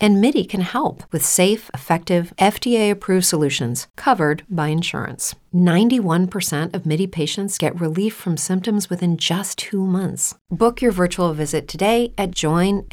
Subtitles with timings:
[0.00, 5.34] And MIDI can help with safe, effective, FDA approved solutions covered by insurance.
[5.54, 10.34] 91% of MIDI patients get relief from symptoms within just two months.
[10.50, 12.88] Book your virtual visit today at joinmidi.com.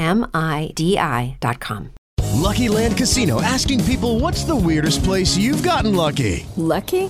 [2.35, 6.45] Lucky Land Casino asking people what's the weirdest place you've gotten lucky?
[6.57, 7.09] Lucky?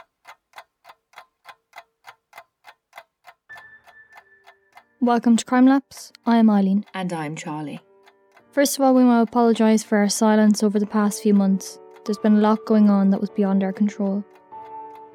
[5.03, 6.11] Welcome to Crime Laps.
[6.27, 6.85] I am Eileen.
[6.93, 7.81] And I'm Charlie.
[8.51, 11.79] First of all, we want to apologise for our silence over the past few months.
[12.05, 14.23] There's been a lot going on that was beyond our control.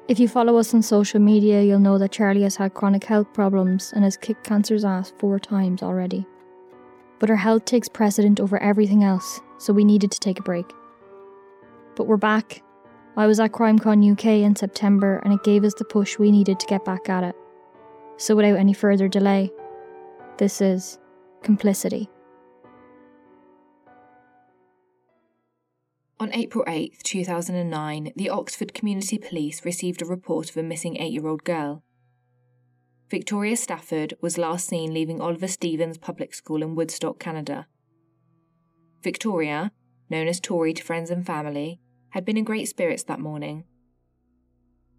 [0.09, 3.31] If you follow us on social media, you'll know that Charlie has had chronic health
[3.31, 6.27] problems and has kicked cancer's ass four times already.
[7.19, 10.69] But her health takes precedent over everything else, so we needed to take a break.
[11.95, 12.61] But we're back.
[13.15, 16.59] I was at CrimeCon UK in September and it gave us the push we needed
[16.59, 17.37] to get back at it.
[18.17, 19.49] So without any further delay,
[20.37, 20.99] this is
[21.41, 22.09] Complicity.
[26.19, 31.13] On April 8, 2009, the Oxford Community Police received a report of a missing eight
[31.13, 31.83] year old girl.
[33.09, 37.67] Victoria Stafford was last seen leaving Oliver Stephens Public School in Woodstock, Canada.
[39.01, 39.71] Victoria,
[40.09, 43.63] known as Tori to friends and family, had been in great spirits that morning.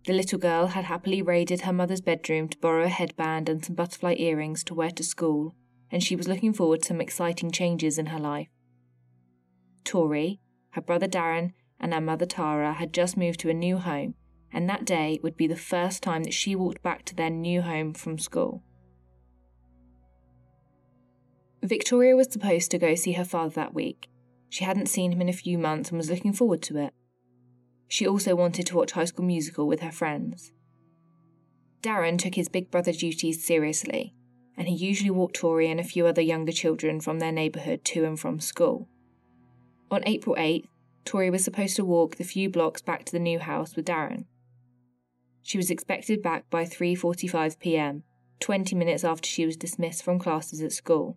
[0.04, 3.74] The little girl had happily raided her mother's bedroom to borrow a headband and some
[3.74, 5.54] butterfly earrings to wear to school,
[5.90, 8.48] and she was looking forward to some exciting changes in her life.
[9.84, 14.14] Tori, her brother Darren, and her mother Tara had just moved to a new home,
[14.52, 17.62] and that day would be the first time that she walked back to their new
[17.62, 18.62] home from school.
[21.62, 24.08] Victoria was supposed to go see her father that week.
[24.48, 26.94] She hadn't seen him in a few months and was looking forward to it.
[27.88, 30.52] She also wanted to watch High School Musical with her friends.
[31.82, 34.14] Darren took his big brother duties seriously,
[34.56, 38.04] and he usually walked Tori and a few other younger children from their neighbourhood to
[38.04, 38.88] and from school.
[39.90, 40.66] On April 8th,
[41.04, 44.26] Tori was supposed to walk the few blocks back to the new house with Darren.
[45.42, 48.02] She was expected back by 3:45 p.m.,
[48.40, 51.16] 20 minutes after she was dismissed from classes at school.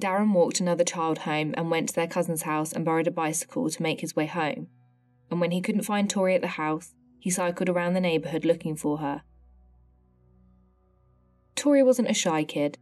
[0.00, 3.70] Darren walked another child home and went to their cousin's house and borrowed a bicycle
[3.70, 4.68] to make his way home.
[5.30, 8.76] And when he couldn't find Tori at the house, he cycled around the neighbourhood looking
[8.76, 9.22] for her.
[11.54, 12.78] Tori wasn't a shy kid.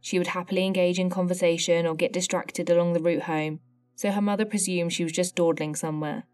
[0.00, 3.60] She would happily engage in conversation or get distracted along the route home,
[3.96, 6.24] so her mother presumed she was just dawdling somewhere.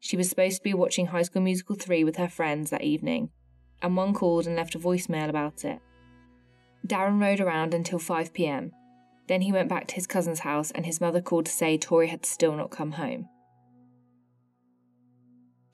[0.00, 3.30] She was supposed to be watching High School Musical 3 with her friends that evening,
[3.80, 5.78] and one called and left a voicemail about it.
[6.84, 8.72] Darren rode around until 5 pm.
[9.32, 12.08] Then he went back to his cousin's house, and his mother called to say Tori
[12.08, 13.30] had still not come home.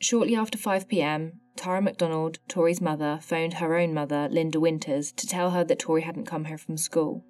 [0.00, 5.26] Shortly after 5 pm, Tara McDonald, Tori's mother, phoned her own mother, Linda Winters, to
[5.26, 7.24] tell her that Tori hadn't come home from school.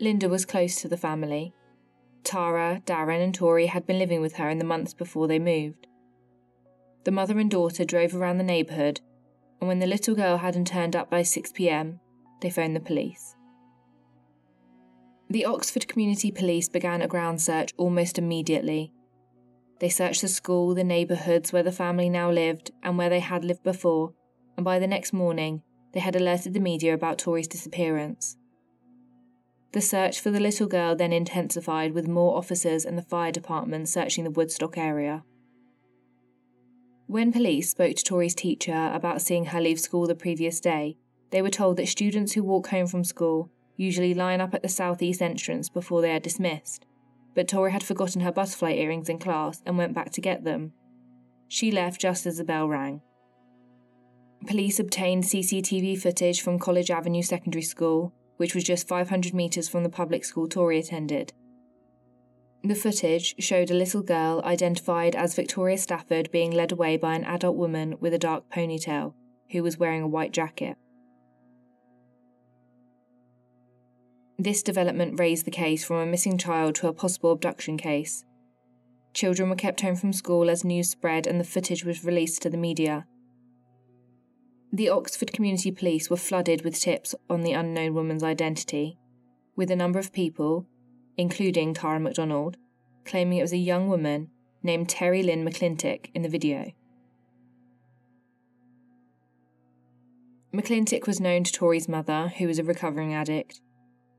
[0.00, 1.52] Linda was close to the family.
[2.24, 5.86] Tara, Darren, and Tori had been living with her in the months before they moved.
[7.04, 9.02] The mother and daughter drove around the neighbourhood,
[9.60, 12.00] and when the little girl hadn't turned up by 6 pm,
[12.40, 13.35] they phoned the police.
[15.28, 18.92] The Oxford Community Police began a ground search almost immediately.
[19.80, 23.44] They searched the school, the neighbourhoods where the family now lived, and where they had
[23.44, 24.14] lived before,
[24.56, 28.36] and by the next morning, they had alerted the media about Tori's disappearance.
[29.72, 33.88] The search for the little girl then intensified with more officers and the fire department
[33.88, 35.24] searching the Woodstock area.
[37.08, 40.98] When police spoke to Tori's teacher about seeing her leave school the previous day,
[41.30, 44.68] they were told that students who walk home from school usually line up at the
[44.68, 46.86] southeast entrance before they are dismissed,
[47.34, 50.72] but Tori had forgotten her butterfly earrings in class and went back to get them.
[51.48, 53.02] She left just as the bell rang.
[54.46, 59.82] Police obtained CCTV footage from College Avenue Secondary School, which was just 500 metres from
[59.82, 61.32] the public school Tori attended.
[62.62, 67.24] The footage showed a little girl identified as Victoria Stafford being led away by an
[67.24, 69.14] adult woman with a dark ponytail,
[69.52, 70.76] who was wearing a white jacket.
[74.38, 78.24] This development raised the case from a missing child to a possible abduction case.
[79.14, 82.50] Children were kept home from school as news spread and the footage was released to
[82.50, 83.06] the media.
[84.70, 88.98] The Oxford Community Police were flooded with tips on the unknown woman's identity,
[89.54, 90.66] with a number of people,
[91.16, 92.58] including Tara McDonald,
[93.06, 94.28] claiming it was a young woman
[94.62, 96.72] named Terry Lynn McClintic in the video.
[100.52, 103.60] McClintic was known to Tori's mother, who was a recovering addict.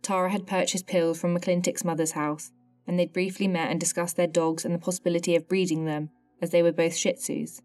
[0.08, 2.54] Tara had purchased pills from McClintic's mother's house,
[2.88, 6.12] and they'd briefly met and discussed their dogs and the possibility of breeding them,
[6.42, 7.60] as they were both Shih Tzus.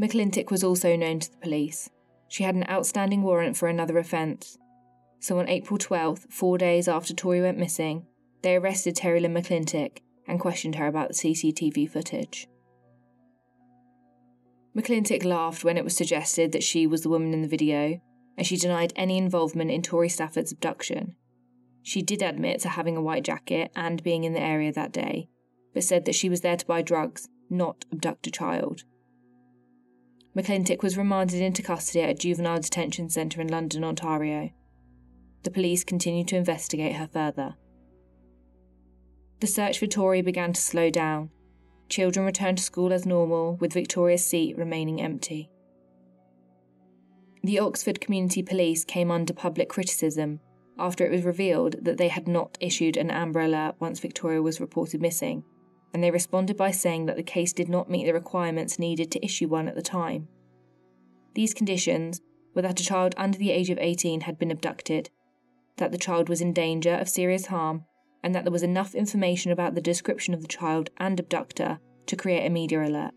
[0.00, 1.90] McClintic was also known to the police.
[2.26, 4.58] She had an outstanding warrant for another offence.
[5.20, 8.06] So on April 12th, four days after Tori went missing,
[8.42, 12.48] they arrested Terry Lynn McClintic and questioned her about the CCTV footage.
[14.76, 18.00] McClintic laughed when it was suggested that she was the woman in the video,
[18.36, 21.14] and she denied any involvement in Tori Stafford's abduction.
[21.82, 25.28] She did admit to having a white jacket and being in the area that day,
[25.74, 28.84] but said that she was there to buy drugs, not abduct a child.
[30.36, 34.50] McClintic was remanded into custody at a juvenile detention centre in London, Ontario.
[35.42, 37.56] The police continued to investigate her further.
[39.40, 41.30] The search for Tori began to slow down.
[41.88, 45.48] Children returned to school as normal, with Victoria's seat remaining empty.
[47.42, 50.40] The Oxford Community Police came under public criticism
[50.78, 54.60] after it was revealed that they had not issued an Amber Alert once Victoria was
[54.60, 55.44] reported missing,
[55.92, 59.24] and they responded by saying that the case did not meet the requirements needed to
[59.24, 60.28] issue one at the time.
[61.34, 62.20] These conditions
[62.54, 65.10] were that a child under the age of 18 had been abducted,
[65.76, 67.84] that the child was in danger of serious harm,
[68.22, 72.16] and that there was enough information about the description of the child and abductor to
[72.16, 73.12] create a media alert.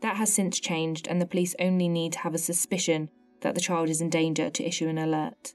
[0.00, 3.08] That has since changed, and the police only need to have a suspicion
[3.40, 5.54] that the child is in danger to issue an alert.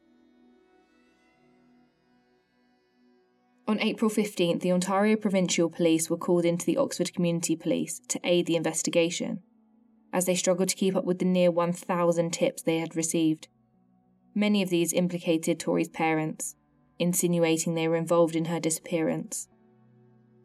[3.67, 8.19] On April 15th, the Ontario Provincial Police were called into the Oxford Community Police to
[8.23, 9.41] aid the investigation,
[10.13, 13.49] as they struggled to keep up with the near 1,000 tips they had received.
[14.33, 16.55] Many of these implicated Tori's parents,
[16.97, 19.49] insinuating they were involved in her disappearance.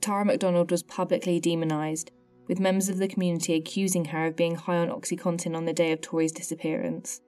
[0.01, 2.11] Tara McDonald was publicly demonised,
[2.49, 5.93] with members of the community accusing her of being high on Oxycontin on the day
[5.93, 7.21] of Tori's disappearance.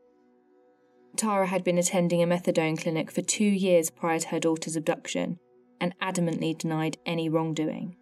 [1.15, 5.39] Tara had been attending a methadone clinic for two years prior to her daughter's abduction
[5.85, 7.95] and adamantly denied any wrongdoing.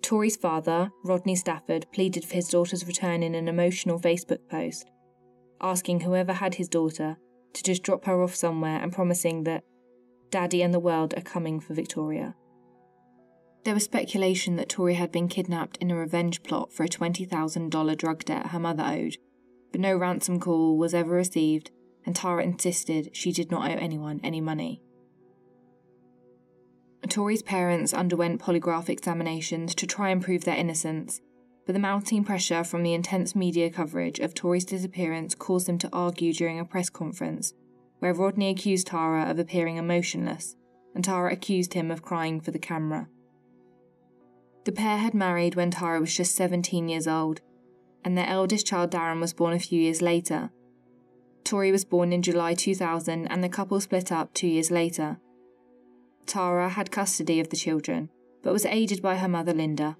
[0.00, 4.88] Tori's father, Rodney Stafford, pleaded for his daughter's return in an emotional Facebook post,
[5.60, 7.16] asking whoever had his daughter
[7.52, 9.64] to just drop her off somewhere and promising that
[10.30, 12.36] Daddy and the world are coming for Victoria.
[13.64, 17.96] There was speculation that Tori had been kidnapped in a revenge plot for a $20,000
[17.96, 19.16] drug debt her mother owed,
[19.72, 21.72] but no ransom call was ever received,
[22.06, 24.80] and Tara insisted she did not owe anyone any money.
[27.08, 31.20] Tori's parents underwent polygraph examinations to try and prove their innocence,
[31.64, 35.88] but the mounting pressure from the intense media coverage of Tori's disappearance caused them to
[35.92, 37.52] argue during a press conference,
[37.98, 40.56] where Rodney accused Tara of appearing emotionless,
[40.94, 43.08] and Tara accused him of crying for the camera.
[44.64, 47.40] The pair had married when Tara was just 17 years old,
[48.04, 50.50] and their eldest child Darren was born a few years later.
[51.46, 55.18] Tori was born in July 2000, and the couple split up two years later.
[56.26, 58.10] Tara had custody of the children,
[58.42, 59.96] but was aided by her mother Linda,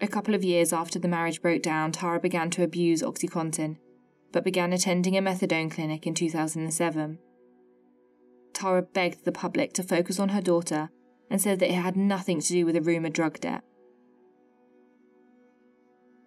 [0.00, 3.78] a couple of years after the marriage broke down, Tara began to abuse Oxycontin,
[4.32, 7.18] but began attending a methadone clinic in 2007.
[8.52, 10.90] Tara begged the public to focus on her daughter
[11.30, 13.62] and said that it had nothing to do with a rumoured drug debt.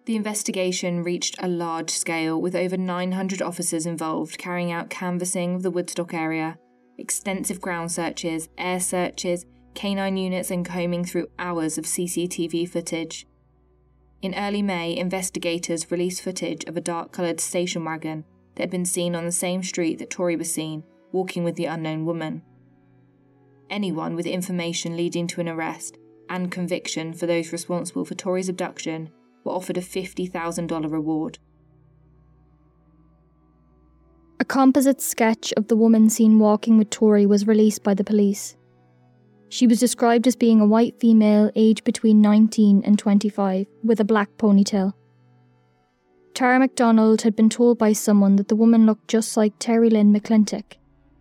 [0.08, 5.62] The investigation reached a large scale with over 900 officers involved carrying out canvassing of
[5.62, 6.56] the Woodstock area,
[6.96, 13.26] extensive ground searches, air searches, canine units, and combing through hours of CCTV footage.
[14.22, 18.24] In early May, investigators released footage of a dark coloured station wagon
[18.54, 21.66] that had been seen on the same street that Tori was seen, walking with the
[21.66, 22.40] unknown woman.
[23.68, 25.98] Anyone with information leading to an arrest
[26.30, 29.10] and conviction for those responsible for Tori's abduction
[29.48, 31.38] were offered a $50,000 reward.
[34.40, 38.56] A composite sketch of the woman seen walking with Tori was released by the police.
[39.48, 44.04] She was described as being a white female aged between 19 and 25 with a
[44.04, 44.92] black ponytail.
[46.34, 50.12] Tara McDonald had been told by someone that the woman looked just like Terry Lynn
[50.12, 50.74] McClintic,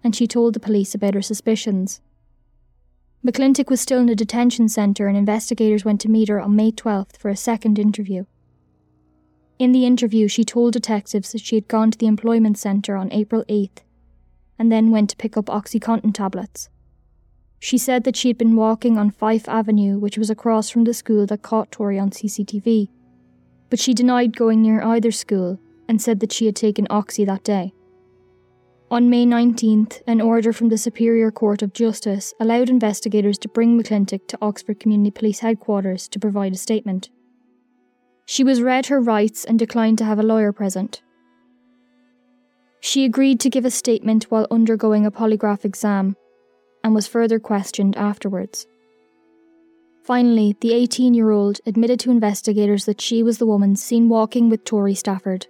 [0.03, 2.01] and she told the police about her suspicions.
[3.27, 6.71] McClintic was still in a detention centre, and investigators went to meet her on May
[6.71, 8.23] 12th for a second interview.
[9.59, 13.11] In the interview, she told detectives that she had gone to the employment centre on
[13.11, 13.79] April 8th
[14.57, 16.69] and then went to pick up Oxycontin tablets.
[17.59, 20.93] She said that she had been walking on Fife Avenue, which was across from the
[20.93, 22.87] school that caught Tori on CCTV,
[23.69, 27.43] but she denied going near either school and said that she had taken Oxy that
[27.43, 27.73] day.
[28.89, 33.77] On May 19th, an order from the Superior Court of Justice allowed investigators to bring
[33.77, 37.09] McClintic to Oxford Community Police headquarters to provide a statement.
[38.25, 41.01] She was read her rights and declined to have a lawyer present.
[42.79, 46.15] She agreed to give a statement while undergoing a polygraph exam
[46.81, 48.67] and was further questioned afterwards.
[50.05, 54.47] Finally, the 18 year old admitted to investigators that she was the woman seen walking
[54.47, 55.47] with Tori Stafford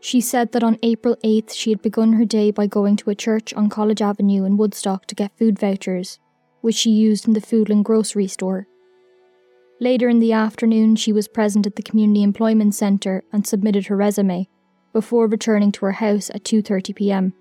[0.00, 3.14] she said that on April 8th she had begun her day by going to a
[3.14, 6.18] church on College Avenue in Woodstock to get food vouchers,
[6.60, 8.66] which she used in the Foodland grocery store.
[9.80, 13.96] Later in the afternoon, she was present at the Community Employment Centre and submitted her
[13.96, 14.48] resume,
[14.92, 17.32] before returning to her house at 2:30 p.m.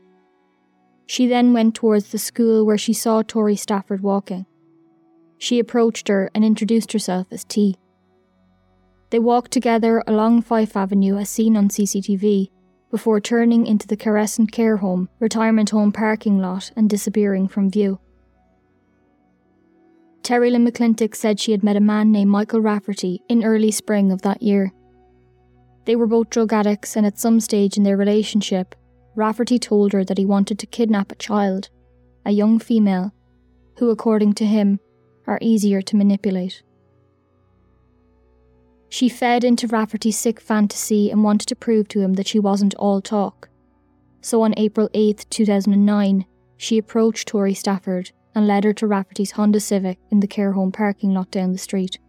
[1.05, 4.45] She then went towards the school where she saw Tori Stafford walking.
[5.37, 7.77] She approached her and introduced herself as T.
[9.09, 12.49] They walked together along Fife Avenue as seen on CCTV
[12.91, 17.99] before turning into the Caressant Care Home retirement home parking lot and disappearing from view.
[20.23, 24.11] Terry Lynn McClintic said she had met a man named Michael Rafferty in early spring
[24.11, 24.73] of that year.
[25.85, 28.75] They were both drug addicts, and at some stage in their relationship,
[29.15, 31.69] Rafferty told her that he wanted to kidnap a child,
[32.25, 33.13] a young female,
[33.77, 34.81] who, according to him,
[35.27, 36.61] are easier to manipulate.
[38.89, 42.75] She fed into Rafferty's sick fantasy and wanted to prove to him that she wasn't
[42.75, 43.49] all talk.
[44.21, 46.25] So on April 8, 2009,
[46.57, 50.71] she approached Tori Stafford and led her to Rafferty's Honda Civic in the care home
[50.71, 51.99] parking lot down the street.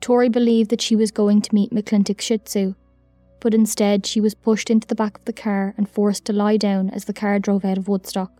[0.00, 2.74] Tori believed that she was going to meet McClintic's Shih Tzu,
[3.40, 6.56] but instead she was pushed into the back of the car and forced to lie
[6.56, 8.32] down as the car drove out of Woodstock.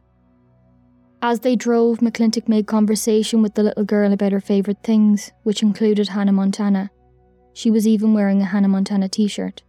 [1.27, 5.63] As they drove, McClintic made conversation with the little girl about her favourite things, which
[5.63, 6.91] included Hannah Montana.
[7.55, 9.63] She was even wearing a Hannah Montana t shirt.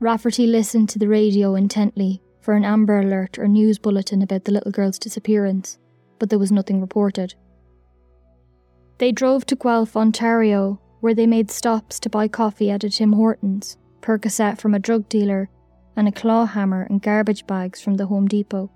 [0.00, 4.50] Rafferty listened to the radio intently for an Amber Alert or news bulletin about the
[4.50, 5.78] little girl's disappearance,
[6.18, 7.36] but there was nothing reported.
[8.98, 13.12] They drove to Guelph, Ontario, where they made stops to buy coffee at a Tim
[13.12, 15.48] Hortons, Percocet from a drug dealer,
[15.94, 18.68] and a claw hammer and garbage bags from the Home Depot.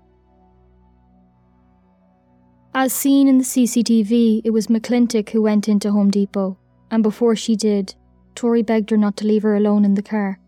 [2.77, 6.57] As seen in the CCTV, it was McClintic who went into Home Depot,
[6.91, 7.95] and before she did,
[8.35, 10.41] Tori begged her not to leave her alone in the car.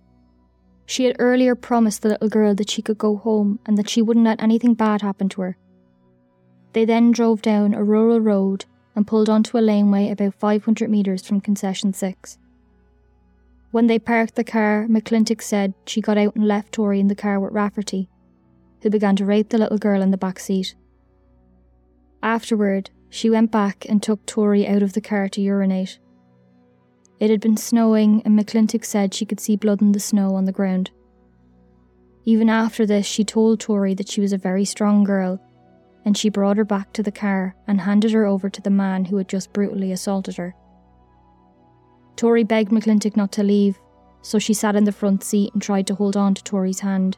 [0.86, 4.02] She had earlier promised the little girl that she could go home and that she
[4.02, 5.58] wouldn't let anything bad happen to her.
[6.74, 11.26] They then drove down a rural road and pulled onto a laneway about 500 metres
[11.26, 12.38] from Concession 6.
[13.72, 17.16] When they parked the car, McClintic said she got out and left Tori in the
[17.16, 18.10] car with Rafferty,
[18.82, 20.76] who began to rape the little girl in the back seat.
[22.22, 26.00] Afterward, she went back and took Tori out of the car to urinate.
[27.20, 30.46] It had been snowing, and McClintic said she could see blood in the snow on
[30.46, 30.92] the ground.
[32.26, 35.40] Even after this, she told Tori that she was a very strong girl,
[36.06, 39.06] and she brought her back to the car and handed her over to the man
[39.06, 40.54] who had just brutally assaulted her.
[42.16, 43.80] Tori begged McClintic not to leave,
[44.22, 47.18] so she sat in the front seat and tried to hold on to Tori's hand.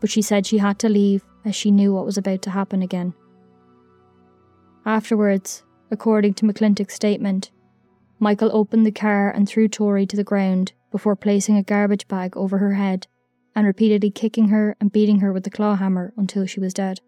[0.00, 2.82] But she said she had to leave as she knew what was about to happen
[2.82, 3.14] again.
[4.86, 7.50] Afterwards, according to McClintic's statement,
[8.20, 12.36] Michael opened the car and threw Tori to the ground before placing a garbage bag
[12.36, 13.08] over her head
[13.56, 17.00] and repeatedly kicking her and beating her with the claw hammer until she was dead.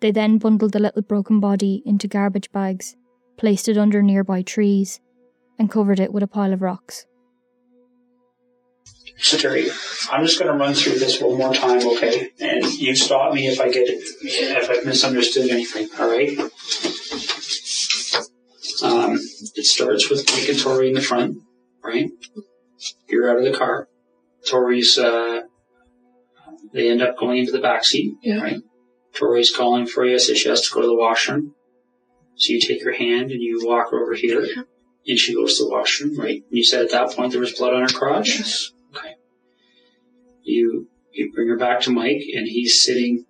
[0.00, 2.94] They then bundled the little broken body into garbage bags,
[3.38, 5.00] placed it under nearby trees,
[5.58, 7.06] and covered it with a pile of rocks.
[9.22, 9.68] So Terry,
[10.10, 12.30] I'm just going to run through this one more time, okay?
[12.40, 15.88] And you stop me if I get it, if I've misunderstood anything.
[15.98, 16.38] All right.
[18.82, 19.18] Um,
[19.56, 21.36] it starts with Mike and Tori in the front,
[21.84, 22.08] right?
[23.08, 23.88] You're out of the car.
[24.48, 24.96] Tori's.
[24.98, 25.42] Uh,
[26.72, 28.40] they end up going into the back seat, Yeah.
[28.40, 28.60] right?
[29.14, 31.54] Tori's calling for you, says she has to go to the washroom.
[32.36, 34.46] So you take her hand and you walk over here,
[35.06, 36.36] and she goes to the washroom, right?
[36.48, 38.38] And you said at that point there was blood on her crotch.
[38.38, 38.70] Yes.
[40.50, 43.24] You you bring her back to Mike, and he's sitting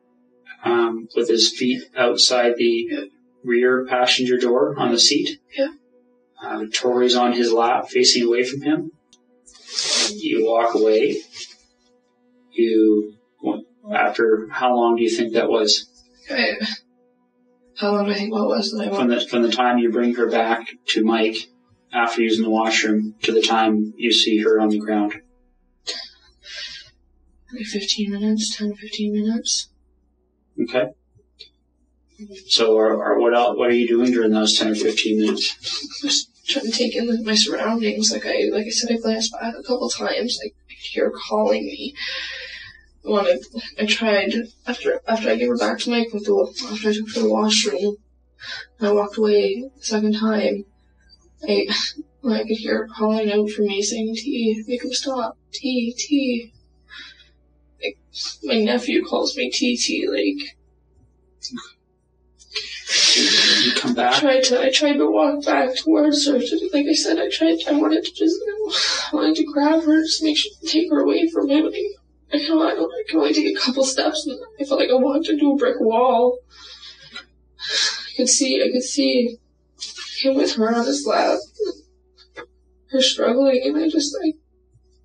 [0.65, 3.11] um, with his feet outside the
[3.43, 5.39] rear passenger door on the seat.
[5.57, 5.69] Yeah.
[6.43, 8.91] Uh, Tori's on his lap, facing away from him.
[10.13, 11.23] You walk away.
[12.53, 13.15] You
[13.93, 15.89] after how long do you think that was?
[17.77, 20.15] How long do I think what was that From the from the time you bring
[20.17, 21.37] her back to Mike
[21.93, 25.15] after using the washroom to the time you see her on the ground.
[27.53, 29.69] Maybe 15 minutes, 10, to 15 minutes.
[30.63, 30.91] Okay.
[32.49, 35.57] So, or, or what else, what are you doing during those ten or fifteen minutes?
[36.03, 38.13] Just trying to take in my surroundings.
[38.13, 40.39] Like I, like I said, I glanced back a couple times.
[40.43, 41.95] Like I could hear calling me.
[43.07, 43.43] I wanted.
[43.79, 44.35] I tried
[44.67, 47.21] after after I gave her back to Mike with the after I took her to
[47.21, 47.97] the washroom.
[48.79, 50.65] And I walked away the second time.
[51.49, 51.67] I
[52.21, 55.95] when I could hear her calling out for me, saying "T, make him stop, T,
[55.97, 56.53] T."
[57.83, 57.99] Like,
[58.43, 60.09] my nephew calls me TT.
[60.11, 60.57] Like
[63.17, 66.39] You come I tried to I tried to walk back towards her.
[66.39, 67.59] To, like I said, I tried.
[67.69, 68.37] I wanted to just
[69.13, 71.67] I wanted to grab her, just make sure take her away from him.
[71.67, 71.95] I,
[72.33, 74.95] I can only, I can only take a couple steps, and I felt like I
[74.95, 76.39] walked into a brick wall.
[77.59, 79.39] I could see I could see
[80.21, 81.39] him with her on his lap,
[82.91, 84.35] her struggling, and I just I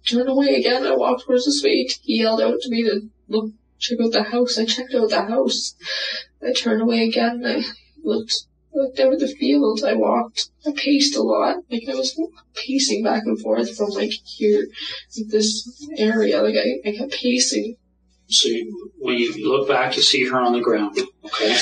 [0.09, 0.85] turned away again.
[0.85, 1.99] I walked towards the street.
[2.03, 4.57] He yelled out to me to look check out the house.
[4.57, 5.75] I checked out the house.
[6.45, 7.43] I turned away again.
[7.45, 7.61] I
[8.03, 8.33] looked
[8.73, 9.83] looked out at the field.
[9.85, 10.49] I walked.
[10.67, 11.57] I paced a lot.
[11.71, 12.19] Like I was
[12.53, 14.67] pacing back and forth from like here,
[15.29, 16.41] this area.
[16.41, 17.77] Like I, I kept pacing.
[18.27, 20.97] So you, when you look back, you see her on the ground.
[21.23, 21.55] Okay.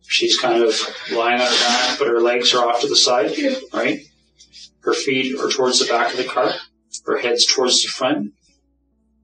[0.00, 0.74] She's kind of
[1.12, 3.54] lying on her back, but her legs are off to the side, Yeah.
[3.72, 4.00] right?
[4.80, 6.52] Her feet are towards the back of the car.
[7.06, 8.32] Her head's towards the front,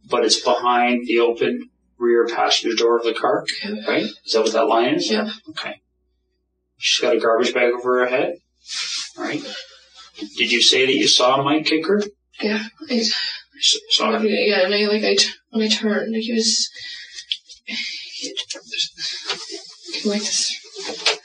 [0.09, 3.45] but it's behind the open rear passenger door of the car,
[3.87, 4.05] right?
[4.25, 5.11] Is that what that line is?
[5.11, 5.31] Yeah.
[5.51, 5.81] Okay.
[6.79, 8.37] She's got a garbage bag over her head,
[9.17, 9.43] right?
[10.37, 12.03] Did you say that you saw Mike kick her?
[12.41, 12.65] Yeah.
[12.89, 13.03] I,
[13.91, 14.25] saw her.
[14.25, 14.65] yeah.
[14.65, 16.71] And I like I t- when I turned, like he was.
[17.67, 18.35] He
[20.09, 21.18] like this.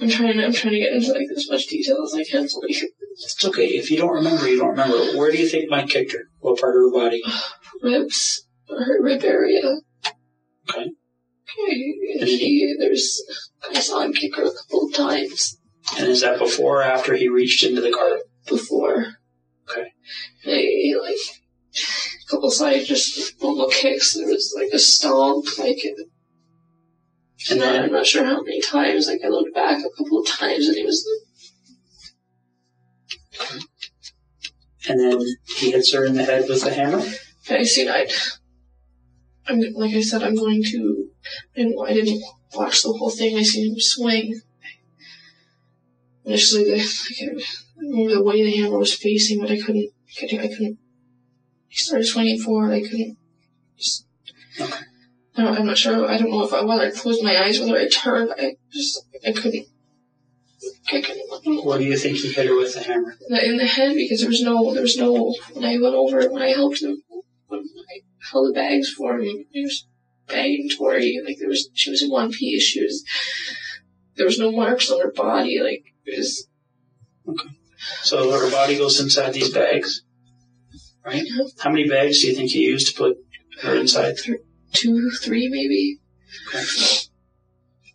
[0.00, 0.40] I'm trying.
[0.40, 2.48] I'm trying to get into like as much detail as I can.
[2.48, 3.66] So It's okay.
[3.66, 5.16] If you don't remember, you don't remember.
[5.16, 6.28] Where do you think Mike kicked her?
[6.40, 7.22] What part of her body?
[7.82, 9.62] ribs, her rib area.
[10.68, 10.90] Okay.
[11.48, 11.94] Okay.
[12.20, 13.22] And he, there's.
[13.70, 15.58] I saw him kick her a couple of times
[15.96, 18.18] And is that before or after he reached into the car?
[18.46, 19.06] before.
[19.68, 19.92] Okay.
[20.42, 21.16] He, like
[21.74, 24.14] a couple side just normal kicks.
[24.14, 25.78] There was like a stomp, like.
[27.50, 29.08] And then I'm not sure how many times.
[29.08, 31.06] Like I looked back a couple of times, and he was
[34.88, 35.20] and then
[35.58, 37.02] he hits her in the head with a hammer.
[37.50, 38.06] I seen I.
[39.46, 40.22] I'm like I said.
[40.22, 41.08] I'm going to.
[41.54, 42.22] I didn't, I didn't
[42.54, 43.36] watch the whole thing.
[43.36, 44.40] I seen him swing.
[46.24, 49.90] Initially, the like, I remember the way the hammer was facing, but I couldn't.
[50.10, 50.40] I couldn't.
[50.40, 50.78] I couldn't
[51.76, 52.72] he started swinging forward.
[52.72, 53.18] I couldn't.
[53.76, 54.06] Just,
[54.58, 54.84] Okay.
[55.36, 56.08] I don't, I'm not sure.
[56.08, 58.32] I don't know if I whether I closed my eyes, whether I turned.
[58.38, 59.04] I just.
[59.26, 59.66] I couldn't.
[60.92, 61.64] I couldn't.
[61.64, 63.14] What do you think he hit her with the hammer?
[63.42, 66.42] in the, head because there was no there was no when I went over when
[66.42, 67.02] I helped him
[67.46, 69.86] when I held the bags for him he was
[70.26, 73.04] bagging Tori like there was she was in one piece she was
[74.16, 76.48] there was no marks on her body like it was
[77.28, 77.48] Okay.
[78.02, 80.02] So her body goes inside these bags,
[81.04, 81.22] right?
[81.22, 81.48] Uh-huh.
[81.58, 83.16] How many bags do you think he used to put
[83.62, 84.16] her inside?
[84.76, 85.98] Two three maybe
[86.48, 86.64] Okay.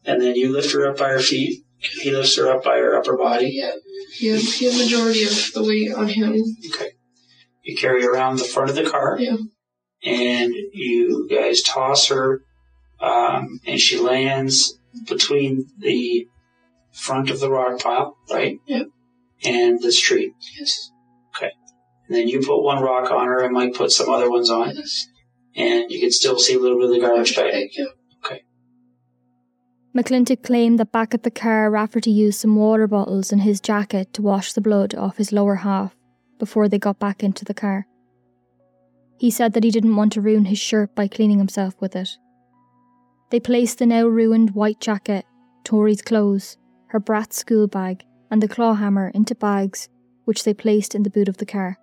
[0.06, 1.64] And then you lift her up by her feet.
[1.78, 3.52] He lifts her up by her upper body.
[3.54, 3.72] yeah
[4.14, 6.42] he had, he had majority of the weight on him
[6.74, 6.92] Okay.
[7.64, 9.18] You carry her around the front of the car.
[9.20, 9.38] yeah
[10.04, 12.42] and you guys toss her,
[13.00, 16.28] um, and she lands between the
[16.92, 18.58] front of the rock pile, right?
[18.66, 18.88] Yep.
[19.46, 20.34] And this tree.
[20.60, 20.92] yes
[21.36, 21.52] Okay.
[22.08, 24.76] And then you put one rock on her, and Mike put some other ones on,
[24.76, 25.08] yes
[25.56, 27.70] and you can still see a little bit of the garbage bag.
[27.78, 27.86] Yeah.
[29.94, 34.14] McClintic claimed that back at the car, Rafferty used some water bottles in his jacket
[34.14, 35.98] to wash the blood off his lower half
[36.40, 37.86] before they got back into the car.
[39.18, 42.10] He said that he didn't want to ruin his shirt by cleaning himself with it.
[43.32, 45.26] They placed the now ruined white jacket,
[45.66, 49.90] Tori's clothes, her Bratz school bag, and the claw hammer into bags,
[50.24, 51.78] which they placed in the boot of the car.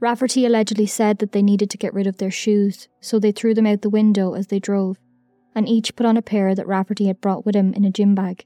[0.00, 3.54] Rafferty allegedly said that they needed to get rid of their shoes, so they threw
[3.54, 4.98] them out the window as they drove
[5.54, 8.14] and each put on a pair that Rafferty had brought with him in a gym
[8.14, 8.44] bag.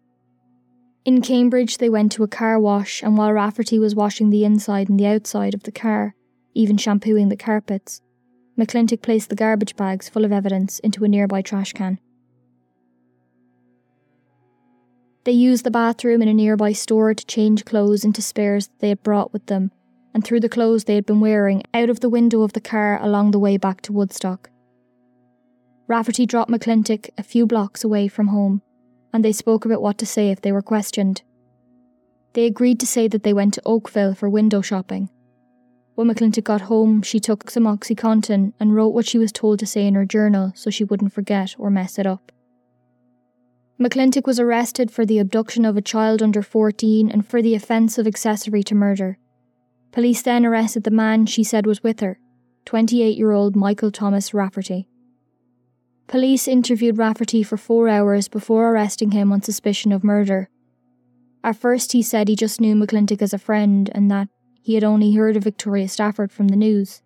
[1.05, 4.89] In Cambridge, they went to a car wash, and while Rafferty was washing the inside
[4.89, 6.15] and the outside of the car,
[6.55, 8.01] even shampooing the carpets,
[8.59, 11.99] McClintic placed the garbage bags full of evidence into a nearby trash can.
[15.25, 18.89] They used the bathroom in a nearby store to change clothes into spares that they
[18.91, 19.73] had brought with them,
[20.15, 23.03] and threw the clothes they had been wearing out of the window of the car
[23.03, 24.49] along the way back to Woodstock.
[25.87, 28.63] Rafferty dropped McClintic a few blocks away from home,
[29.13, 31.23] and they spoke about what to say if they were questioned.
[32.33, 35.11] They agreed to say that they went to Oakville for window shopping.
[35.95, 39.67] When McClintic got home, she took some Oxycontin and wrote what she was told to
[39.67, 42.33] say in her journal so she wouldn't forget or mess it up.
[43.81, 47.99] McClintic was arrested for the abduction of a child under 14 and for the offence
[47.99, 49.19] of accessory to murder.
[49.95, 52.19] Police then arrested the man she said was with her,
[52.65, 54.89] 28 year old Michael Thomas Rafferty.
[56.09, 60.49] Police interviewed Rafferty for four hours before arresting him on suspicion of murder.
[61.45, 64.27] At first, he said he just knew McClintic as a friend and that
[64.61, 67.01] he had only heard of Victoria Stafford from the news.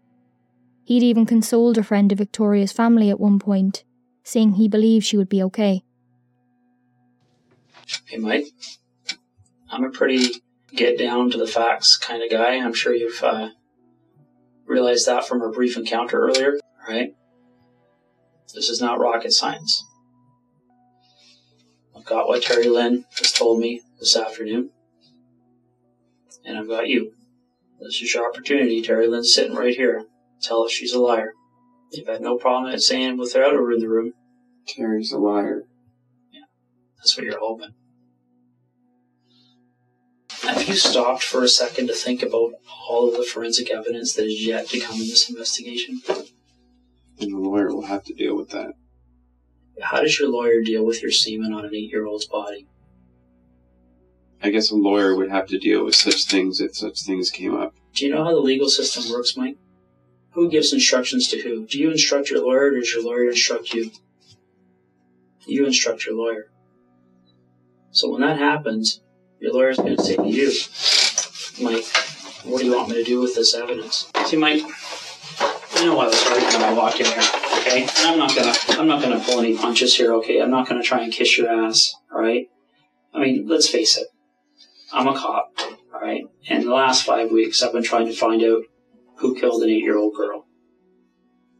[0.85, 3.85] He'd even consoled a friend of Victoria's family at one point,
[4.23, 5.85] saying he believed she would be okay.
[8.07, 8.47] Hey, Mike.
[9.71, 10.31] I'm a pretty
[10.75, 12.57] get down to the facts kind of guy.
[12.57, 13.51] I'm sure you've uh,
[14.67, 17.15] realized that from our brief encounter earlier, right?
[18.55, 19.85] This is not rocket science.
[21.97, 24.71] I've got what Terry Lynn has told me this afternoon,
[26.45, 27.13] and I've got you.
[27.81, 28.83] This is your opportunity.
[28.83, 30.05] Terry Lynn's sitting right here.
[30.43, 31.33] Tell us she's a liar.
[31.93, 34.13] You've had no problem at saying without her in the room.
[34.67, 35.63] Terry's a liar.
[36.31, 36.43] Yeah,
[36.99, 37.75] that's what you're hoping.
[40.49, 42.53] Have you stopped for a second to think about
[42.89, 46.01] all of the forensic evidence that is yet to come in this investigation?
[47.21, 48.73] And the lawyer will have to deal with that.
[49.83, 52.67] How does your lawyer deal with your semen on an eight year old's body?
[54.43, 57.55] I guess a lawyer would have to deal with such things if such things came
[57.55, 57.75] up.
[57.95, 59.59] Do you know how the legal system works, Mike?
[60.31, 61.67] Who gives instructions to who?
[61.67, 63.91] Do you instruct your lawyer or does your lawyer instruct you?
[65.47, 66.51] You instruct your lawyer.
[67.91, 69.03] So when that happens,
[69.41, 70.53] your lawyer's going to say to you,
[71.65, 71.85] Mike,
[72.45, 74.11] what do you want me to do with this evidence?
[74.27, 74.63] See, Mike,
[75.75, 77.23] I know I was right when I walked in here,
[77.59, 77.83] okay?
[77.83, 80.41] And I'm not gonna, I'm not gonna pull any punches here, okay?
[80.41, 82.49] I'm not gonna try and kiss your ass, all right?
[83.15, 84.09] I mean, let's face it,
[84.93, 85.53] I'm a cop,
[85.95, 86.25] all right?
[86.49, 88.63] And the last five weeks, I've been trying to find out
[89.17, 90.47] who killed an eight-year-old girl,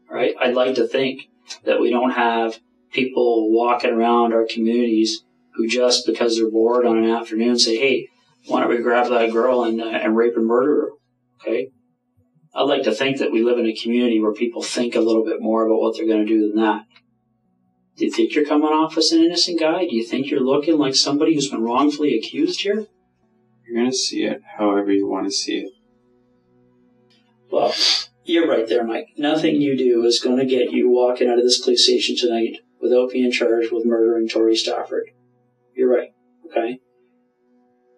[0.09, 0.35] all right?
[0.39, 1.29] I'd like to think
[1.65, 2.59] that we don't have
[2.91, 5.23] people walking around our communities
[5.59, 8.07] who just because they're bored on an afternoon say, "Hey,
[8.47, 10.89] why don't we grab that girl and uh, and rape and murder her?"
[11.41, 11.71] Okay.
[12.55, 15.25] I'd like to think that we live in a community where people think a little
[15.25, 16.85] bit more about what they're going to do than that.
[17.97, 19.85] Do you think you're coming off as an innocent guy?
[19.85, 22.87] Do you think you're looking like somebody who's been wrongfully accused here?
[23.65, 25.71] You're going to see it however you want to see it.
[27.51, 27.73] Well,
[28.23, 29.09] you're right there, Mike.
[29.17, 32.59] Nothing you do is going to get you walking out of this police station tonight
[32.81, 35.09] without being charged with murdering Tori Stafford.
[35.79, 36.09] You're right,
[36.45, 36.81] okay?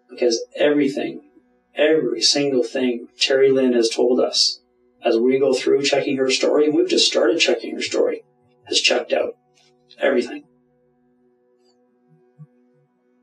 [0.07, 1.31] Because everything,
[1.73, 4.61] every single thing Terry Lynn has told us
[5.03, 8.23] as we go through checking her story, and we've just started checking her story,
[8.65, 9.33] has checked out.
[9.97, 10.43] Everything.